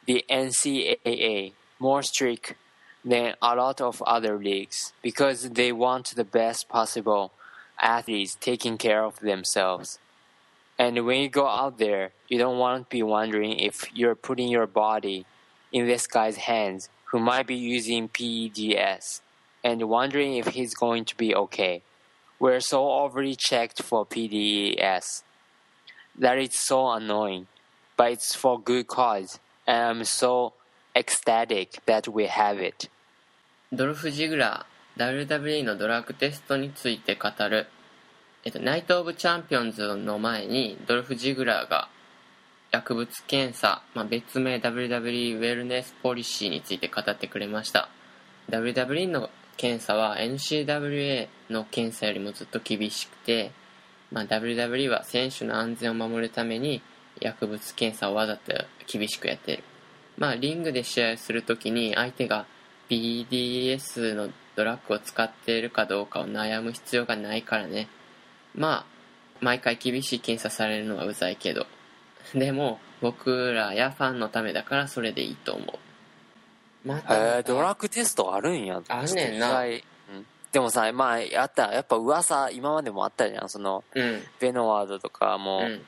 [0.07, 2.55] the NCAA, more strict
[3.03, 7.31] than a lot of other leagues because they want the best possible
[7.81, 9.99] athletes taking care of themselves.
[10.77, 14.49] And when you go out there, you don't want to be wondering if you're putting
[14.49, 15.25] your body
[15.71, 19.21] in this guy's hands who might be using PEDS
[19.63, 21.81] and wondering if he's going to be okay.
[22.39, 25.23] We're so overly checked for PDES
[26.17, 27.47] that it's so annoying,
[27.95, 30.53] but it's for good cause, and I'm so
[30.95, 32.89] ecstatic that we have it.
[33.71, 37.67] ドルフ・ジグラー WWE のドラッグテストについて語る、
[38.45, 41.89] えっと、ナイト・オブ・チャンピオンズの前にドルフ・ジグラーが
[42.71, 47.89] 薬物検査、まあ、別名 WWE ウェルネスポリシーについて語ってくれました。
[48.49, 53.51] WWE の検査は NCWA の検査よりもずっと厳しくて、
[54.11, 56.81] まあ、WWE は選手の安全を守るために
[57.19, 58.53] 薬物検査をわざと
[58.87, 59.63] 厳しくやってる。
[60.17, 62.45] まあリングで試合するときに相手が
[62.89, 67.87] BDS のドラッグを使っているかどうかを悩む必要がないからね。
[68.55, 68.85] まあ
[69.41, 71.67] 毎回厳しい検査されるのはうざいけど。
[72.33, 76.87] でも僕らやファンのためだからそれでいいと思う。
[76.87, 78.81] まへえドラッグテストあるんや。
[78.87, 79.63] あんねんな。
[80.51, 83.49] でもさまあやったやっぱ噂今までもあったじゃん。
[83.49, 84.21] そのうん。
[84.39, 85.85] ベノワードとかも、うん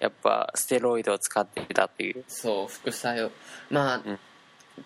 [0.00, 2.24] やっぱステロイドを使ってたっていう。
[2.28, 3.30] そう副作用。
[3.70, 4.18] まあ、うん。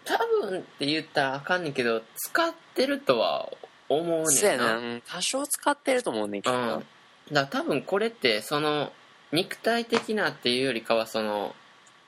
[0.05, 3.51] 多分って言ったらあかんねんけど使ってるとは
[3.89, 4.57] 思うそうやね。
[4.57, 6.87] んななうん多少使ってると思うねんけど、うん、だか
[7.31, 8.91] ら多分これってその
[9.33, 11.55] 肉体的なっていうよりかはその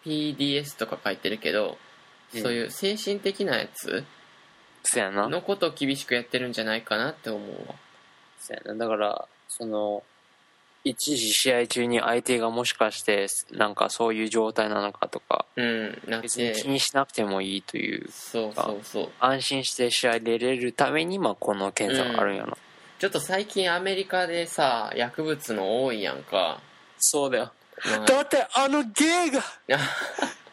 [0.05, 1.77] PDS とか書いてるけど、
[2.35, 2.43] うん。
[2.43, 4.05] そういう精神的なやつ
[4.83, 5.29] そうやな。
[5.29, 7.75] のことを厳しくやってるんじゃないかなって思うわ。
[8.39, 8.87] そうやな。
[8.87, 10.03] だからその
[10.85, 19.09] 一時試合中に相手がもしかしてなんかそういう状態なのかとかうんなっ別に気てにしなくてもいいというそうそうそう。
[19.19, 22.57] 安心して試合出れるためにまあこの検査があるんやな、
[22.99, 26.61] ちょっと最近アメリカでさ薬物の多いやんか、
[26.99, 27.53] そうだよ。
[27.99, 29.79] まだってあのゲイがあ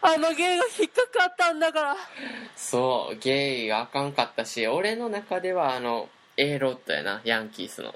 [0.14, 1.98] あのゲイが引っかかったんだから。
[2.56, 7.94] そうゲイがあかんかったし俺の中ではあの A ロッドやなヤンキースの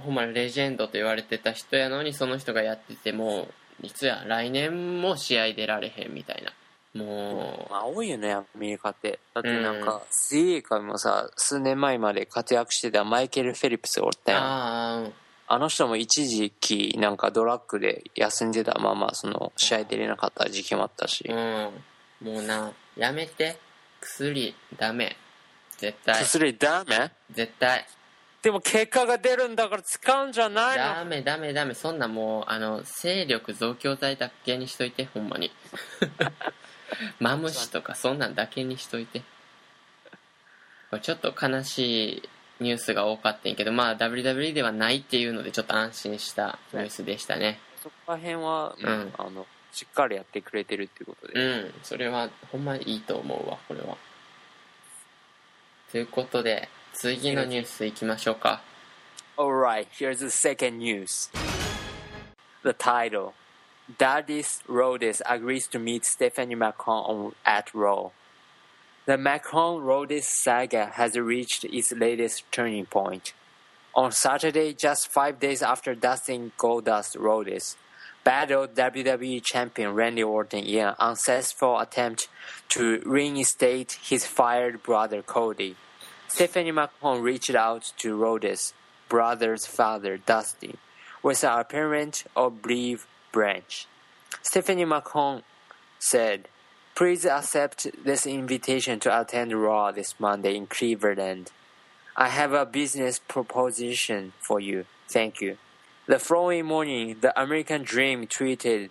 [0.00, 3.48] ほんまにレジェンドと言われてた人やのにその人がやってても
[3.82, 6.52] いつや来年も試合出られへんみたいな。
[6.92, 9.20] もうまあ多いよねアメリカって。
[9.32, 14.42] だってなんか、水泳界もさ数年前まで活躍してたマイケル・フェリプスおったやん。
[14.42, 18.78] あああの人も一時期なんかドラッグで休んでた。
[18.80, 21.70] ままその試合出れなかった時期もあったし、うん。
[22.22, 23.56] もうなやめて。
[24.00, 25.16] 薬ダメ。
[25.76, 26.22] 絶対。
[26.22, 27.10] 薬ダメ？
[27.32, 27.86] 絶対
[28.42, 30.84] でも結果が出るんだから使うんじゃないの？
[30.84, 31.74] ダメダメダメ。
[31.74, 35.50] そんなもうあの勢力増強剤だけにしといてほんまに。
[37.20, 39.22] マムシとかそんなんだけにしといて。
[41.02, 42.28] ちょっと悲しい
[42.60, 47.60] ニュースが多かったんやけどまあ WWE ではないっていうのでちょっと安心したニュースでしたね。
[47.82, 49.12] そこら辺は、うん。
[49.18, 51.74] あのしっかりやってくれてるっていうことうで、ん。
[51.84, 53.96] それはほんまにいいと思うわこれは。
[55.92, 58.61] ということで次のニュースいきましょうか
[59.37, 61.29] Alright, here's the second news.
[62.63, 63.33] The title
[63.97, 68.11] Daddy's Rhodes agrees to meet Stephanie Macron on, at Raw.
[69.05, 73.33] The Macron Rhodes saga has reached its latest turning point.
[73.93, 77.77] On Saturday, just five days after Dustin Goldust Rhodes
[78.23, 82.27] battled WWE champion Randy Orton in an unsuccessful attempt
[82.69, 85.75] to reinstate his fired brother Cody.
[86.32, 88.72] Stephanie McMahon reached out to Rhodes'
[89.08, 90.76] brother's father, Dusty,
[91.24, 93.00] with an apparent oblique
[93.32, 93.88] branch.
[94.40, 95.42] Stephanie McMahon
[95.98, 96.48] said,
[96.94, 101.50] Please accept this invitation to attend Raw this Monday in Cleveland.
[102.16, 104.86] I have a business proposition for you.
[105.08, 105.58] Thank you.
[106.06, 108.90] The following morning, the American Dream tweeted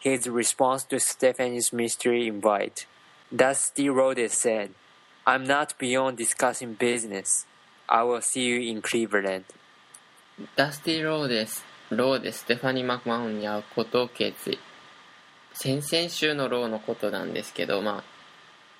[0.00, 2.86] his response to Stephanie's mystery invite.
[3.34, 4.74] Dusty Rhodes said,
[5.24, 7.46] I'm not beyond discussing business.
[7.88, 9.44] I will see you in Cleveland.
[10.56, 11.64] ダスティ・ローです。
[11.90, 14.58] ローでステファニー・マクマホンに会うことを決意。
[15.52, 18.04] 先々週のローのことなんですけど、まあ、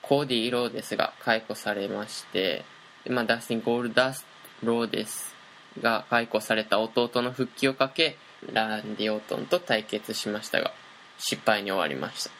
[0.02, 2.64] コーディ・ローデスが解雇されまして、
[3.08, 4.26] まあ、ダスティン・ゴールダス・
[4.64, 5.36] ローデス
[5.80, 8.16] が解雇された弟の復帰をかけ、
[8.52, 10.72] ランディ・オートンと対決しましたが、
[11.18, 12.30] 失敗に終わりました。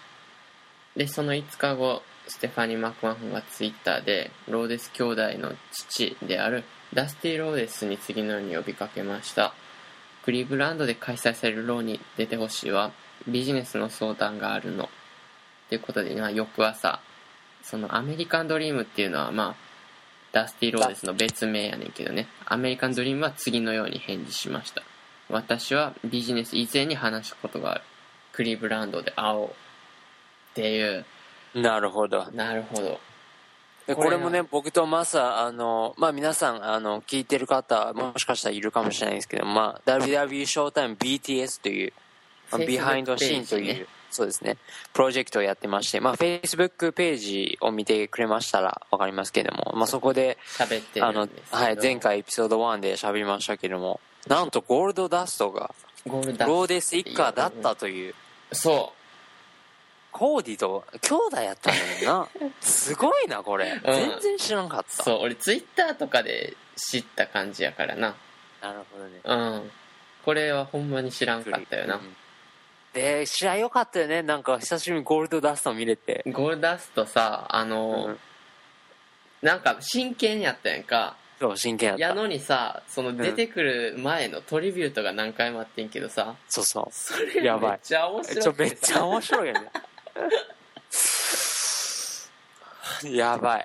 [0.96, 9.54] で、その5日後、ステファニー・マクマホンがツイッターで、ローデス兄弟の父であるダスティ・ローデスに次のように呼びかけました。
[10.24, 12.92] クリーブランドで開催されるローに出てほしいわ。
[13.26, 14.88] ビジネスの相談があるの。
[15.68, 17.00] ということで、まあ、翌朝、
[17.62, 19.54] そのアメリカンドリームっていうのは、まあ、
[20.32, 22.28] ダスティ・ローデスの別名やねんけどね。
[22.46, 24.82] アメリカンドリームは次のように返事しました。
[25.28, 27.82] 私はビジネス以前に話したことがある。
[28.32, 29.48] クリーブランドで会おう。
[29.48, 29.50] っ
[30.54, 31.04] ていう。
[31.54, 32.26] なるほど。
[32.32, 33.00] なるほど。
[33.86, 41.92] でこれもね、僕とマサ、あの、まあ皆さん、あの、聞いてる方、もしかしたらいるかもしれないですけど、まあ、WWE ショータイム BTS という、
[42.52, 44.56] まあ behind scene という、そうですね、
[44.92, 51.00] プロジェクトをやってまして、まあ Facebook ページを見てくれましたらわかりますけれども、まあそこで、喋って。
[51.00, 51.10] は
[51.70, 51.98] い、前。
[51.98, 55.74] 回エピソード1で喋りましたけれども、なんとゴールドダストが、
[56.06, 58.14] ゴールダローデス一家だったという、
[58.52, 58.92] そ
[60.12, 62.50] コーディと兄弟やったんだよな。
[62.60, 63.80] すごいな、これ。
[63.84, 64.96] 全然知らんかっう。
[64.96, 65.02] た。
[65.02, 65.18] そう。
[65.22, 68.14] 俺ツイッターとかで知った感じやからな。
[68.60, 69.20] なるほどね。
[69.24, 69.72] うん。
[70.24, 71.96] これはほんまに知らんかったよな。
[71.96, 72.16] うん
[72.92, 74.22] で、試合良かったよね。
[74.22, 76.22] なんか久しぶりにゴールドダスト見れて。
[76.26, 78.18] ゴールダストさ、あの、うん
[79.40, 81.16] なんか真剣やったやんか。
[81.40, 89.70] そう真剣やったやのにさその出てくる前のトリビュートが何回もあってんけどさ、そうそそれやばいめっちゃ面う白くてちょめっちゃ面白いよね
[93.04, 93.64] やばい。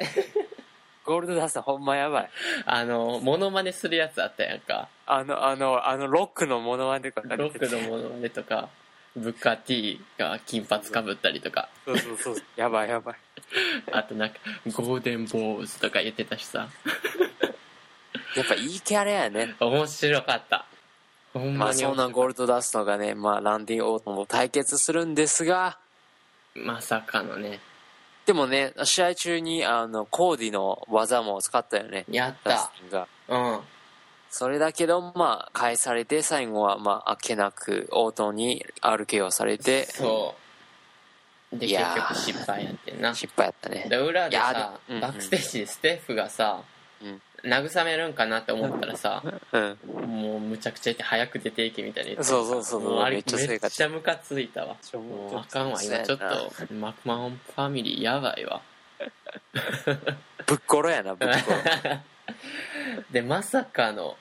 [1.06, 2.30] ゴールドダストほんまやばい。
[2.66, 4.89] あのモノマネするやつあったやんか。
[5.06, 8.68] あのあのあのロックのモノマネとかロックのモノマネとか
[9.16, 11.70] ブッカー T が金髪かぶったりとか。
[11.86, 12.43] そうそうそう。
[12.56, 13.16] やばいやばい。
[13.91, 14.36] あとなんか
[14.66, 16.68] ゴールデンボーズとか言ってたしさ。
[18.36, 19.56] やっぱいいキャラやね。
[19.60, 20.66] 面白かった。
[21.34, 25.78] ほんまあまにそんなゴールドダストがね、まあ、ランディ・オートンと対決するんですが
[26.64, 27.60] まさかのね。
[28.26, 32.05] でもね試合中にあのコーディの技も使ったよね。
[32.10, 32.72] やった。
[33.30, 33.60] うん。
[34.30, 39.86] それだけどまあ返されて最後はまああっけなくオートンに RKO されて。
[39.86, 40.36] そ
[41.53, 41.58] う。
[41.58, 43.16] で結局失敗やってんな。
[43.16, 43.88] 失敗やったね。
[43.89, 45.01] で裏でさでうん。
[45.01, 46.62] バックステージでステッフがさ
[47.01, 49.78] うん慰めるんかなって思ったらさうん
[50.08, 54.76] もうむちゃくちゃいて早く出ていけみたいに言ってそうそうそうもうあれめっちゃムカついたわ。
[54.94, 56.74] ょもうあかんわ今ちょっと。
[56.74, 58.62] マクマホンファミリーやばいわ。
[60.46, 61.98] ぶっころやなぶっころ
[63.12, 64.18] でまさかの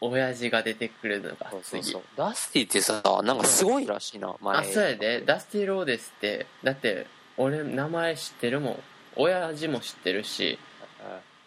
[0.00, 2.02] 親父が出てくるのがそうそう次そう。
[2.16, 4.56] ダスティってさなんかすごいらしいな前。
[4.56, 5.20] あそうやで。
[5.22, 7.06] ダスティ・ローデスってだって
[7.36, 8.82] 俺名前知ってるもん。
[9.16, 10.58] 親父も知ってるし。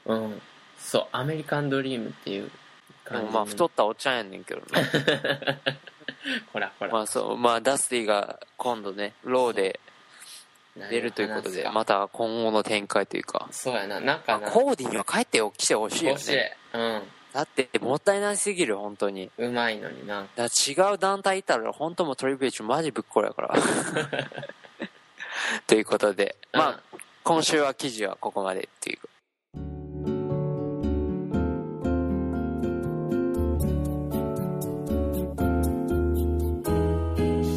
[0.05, 0.41] うん
[0.85, 2.51] そうアメリカンドリームっていう
[3.11, 4.65] まあ太ったおっちゃんやねんけどね。
[6.53, 9.79] ほらほら、まあそうまあダスティが今度ねローで
[10.89, 13.47] 出るということでまた今後の展開というか。
[13.49, 13.99] そうやな。
[13.99, 14.51] なんかな。
[14.51, 16.57] コーディには帰ってきてほしいよね。
[16.73, 17.01] うん。
[17.33, 19.31] だってもったいなすぎる本当に。
[19.39, 20.27] うまいのにな。
[20.35, 23.55] だ違う団体いたら本当もうトリプル H マジぶっころやから。
[25.65, 26.35] ということで。
[26.53, 26.79] まあ
[27.23, 28.99] 今週は記事はここまでっていう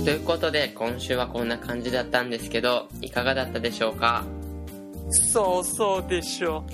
[0.09, 4.25] ということで今週はこんな感じだったんですけどいかがだったでしょうか？
[5.11, 6.65] そうそうでしょ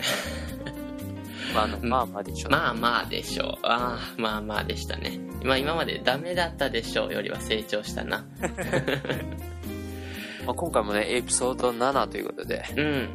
[1.53, 3.49] まああのまあまあでしょまあまあでしょう。
[3.65, 5.19] ああまあまあでしたね。
[5.43, 8.25] まあ今までダメだったでしょうよりは成長したな。
[10.47, 13.09] まあ、今回もねエピソード7ということで、うん。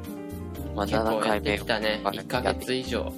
[0.76, 2.02] まあ、結構7やっ回目てきたね。
[2.04, 3.14] 1ヶ月以上。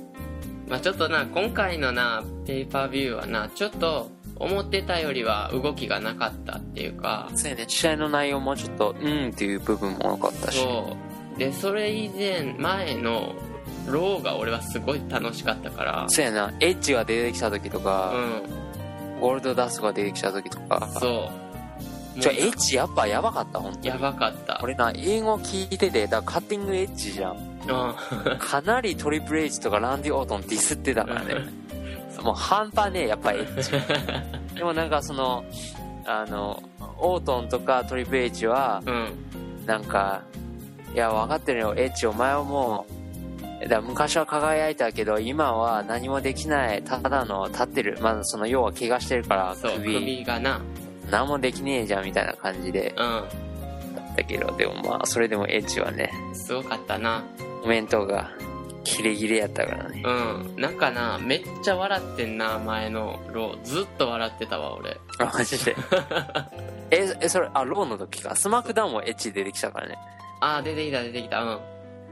[0.69, 7.29] まあちょっとな今回のなペーパービューはなちょっと思ってたよりは動きがなかったっていうか。
[7.35, 7.65] そうやね。
[7.67, 10.59] 試合の内容もちょっとうんっていう部分も多かったし。
[10.59, 10.97] そ
[11.35, 11.39] う。
[11.39, 13.33] でそれ以前前の
[13.87, 16.05] ローが俺はすごい楽しかったから。
[16.09, 16.53] そうやな。
[16.59, 19.19] エッジが出てきた時とうか、ん。
[19.19, 20.89] ゴールドダストが出てきた時とか。
[20.99, 21.29] そ
[22.17, 22.19] う。
[22.19, 23.87] じゃあもうエッジやっぱやばかった本当に。
[23.87, 24.59] やばかった。
[24.61, 27.37] 俺な英語聞いててだからカッティングエッジじゃん。
[27.37, 28.37] うん。
[28.39, 31.35] かなりトリプル H とかランディ・オートンディスってたからね
[32.23, 35.43] もう半端ねえやっぱエッジでもなんかその
[36.05, 36.61] あの
[36.99, 39.65] オートンとかトリプル H はうん。
[39.65, 40.23] なんか
[40.93, 41.73] いや分かってるよ。
[41.77, 42.85] エッジお前はも
[43.63, 46.83] うだ昔は輝いたけど今は何もできない。
[46.83, 47.97] ただの立ってる。
[48.01, 49.93] まあその要は怪我してるから首。
[49.93, 50.61] 首がな。
[51.09, 52.93] 何もできねえじゃんみたいな感じで。
[52.97, 52.99] う
[53.95, 57.23] だったけどでもまあそれでもエッジはねんすごかったな。
[57.61, 58.31] コメントが
[58.83, 60.03] キレキレやったからね。
[60.05, 60.55] うん。
[60.57, 63.63] なんかなめっちゃ笑ってんな前のロー。
[63.63, 64.97] ずっと笑ってたわ俺。
[65.19, 65.75] あマジで？
[66.91, 68.35] ええそれあローの時か？
[68.35, 69.97] スマックダウンもエッジ出てきたからね。
[70.39, 71.41] ああ出てきた出てきた。
[71.43, 71.59] うん。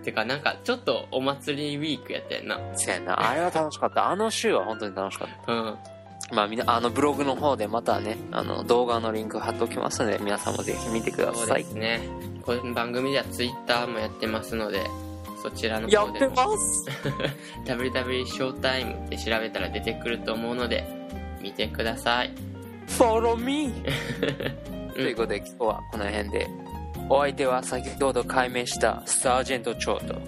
[0.03, 2.59] てかなんかちょっとお祭りウィークやったやんな。
[2.75, 3.29] そうやな。
[3.29, 4.09] あれは楽しかった。
[4.09, 5.77] あの週は本当に楽しかっうん。
[6.29, 12.01] たまあみんなあのブログの方でまたねあの動画のリンク貼っておきますので皆さんもぜひ見てくだそうさいですね。
[12.45, 14.81] この番組ではツイッターもやってますので
[15.41, 16.85] そちらのやって方でもます。
[17.65, 20.85] WW ショータイムって調べたら出てくると思うので
[21.41, 22.33] 見てください
[22.87, 23.71] Follow me!
[24.93, 26.47] ということで今日はこの辺で。
[27.11, 30.21] お相手は先ほど解明したサージェント・チョート。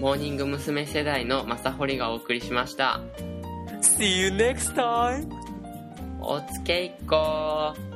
[0.00, 0.86] モーニング娘。
[0.86, 3.00] 世代の正堀がお送りしました
[3.80, 5.26] See you next time!
[6.20, 7.89] おつけいっこー